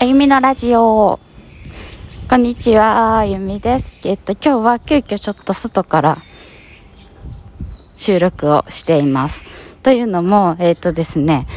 [0.00, 1.18] あゆみのラジオ。
[2.28, 3.98] こんにちは、あゆみです。
[4.04, 6.18] えっと、今日は急遽ちょっと外から
[7.96, 9.44] 収録をしています。
[9.82, 11.48] というのも、えっとですね、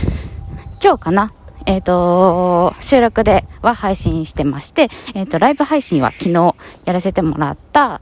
[0.82, 1.32] 今日かな？
[1.68, 6.56] えっ、と、収録では配信してまして、えっ、と、ライブ配信は昨日
[6.86, 8.02] やらせてもらった、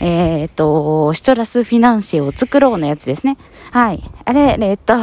[0.00, 3.36] えっ、と、シトラスフィナンシェを作ろうのやつですね。
[3.70, 4.02] はい。
[4.24, 4.94] あれ、えっ、と、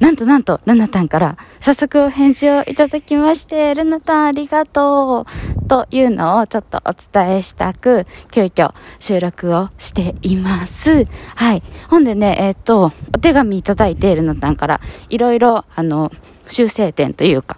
[0.00, 5.62] なんとなんと、ルナタンから早速お返事をいただきまして、ルナタンありがとう。
[5.68, 11.06] というのをちょっとお伝えしたく、急遽収録をしています。
[11.34, 11.62] はい。
[11.88, 16.12] ほんでね、えっ、と、お手紙いただいて、ルナタンから、いろいろ、あの、
[16.48, 17.56] 修正点というか、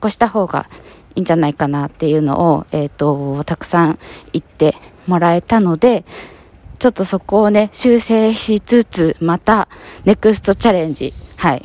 [0.00, 0.66] こうした方が
[1.14, 3.98] いいんじゃないかなっていうのを、えっ、と、たくさん
[4.32, 4.74] 言って
[5.06, 6.04] もらえたので、
[6.78, 9.68] ちょっとそこをね、修正しつつ、また、
[10.04, 11.62] ネクストチャレンジ、はい。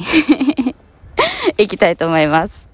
[1.57, 2.69] いきたいと思います。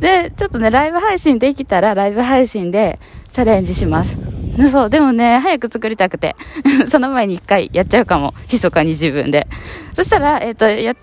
[0.00, 2.98] で、ちょっとね、ライブ配信できたら、ライブ配信で
[3.32, 4.18] チャレンジします。
[4.70, 6.36] そう、でもね、早く作りたくて、
[6.86, 8.34] その前に一回やっちゃうかも。
[8.52, 9.46] 密かに自分で。
[9.94, 10.94] そしたら、えっ、と、や、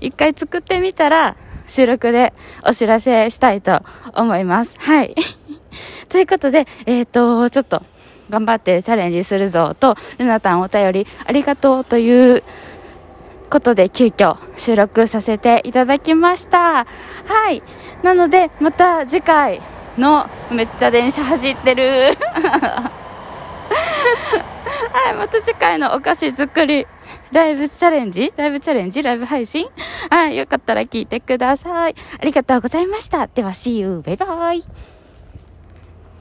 [0.00, 1.36] 一回作ってみたら、
[1.72, 2.34] 収録で
[2.68, 3.80] お知らせしたいと
[4.14, 4.76] 思います。
[4.78, 5.14] はい。
[6.10, 7.82] ということで、えっ、と、ちょっと、
[8.28, 12.42] 頑張ってチャレンジするぞと、ルナタンお便りありがとうという
[13.48, 16.84] ことで急遽収録させていただきました。
[17.26, 17.62] はい。
[18.02, 19.62] なので、また次回
[19.96, 21.84] のめっちゃ電車走ってる。
[24.92, 25.14] はい。
[25.14, 26.86] また次回のお菓子作り、
[27.30, 28.32] ライブチャレンジ？
[28.36, 29.02] ライブチャレンジ？
[29.02, 29.66] ライブ配信？
[30.10, 30.36] はい。
[30.36, 31.94] よかったら聞いてください。
[32.20, 33.26] ありがとうございました。
[33.26, 34.02] では、See you.
[34.04, 34.62] バイバイ。